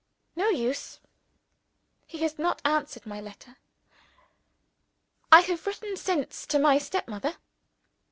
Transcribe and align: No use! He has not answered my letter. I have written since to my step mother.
No 0.35 0.49
use! 0.49 0.99
He 2.07 2.23
has 2.23 2.39
not 2.39 2.59
answered 2.65 3.05
my 3.05 3.21
letter. 3.21 3.57
I 5.31 5.41
have 5.41 5.67
written 5.67 5.95
since 5.95 6.47
to 6.47 6.57
my 6.57 6.79
step 6.79 7.07
mother. 7.07 7.35